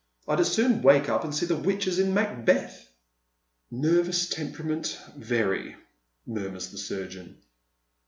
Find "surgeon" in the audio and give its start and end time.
6.79-7.37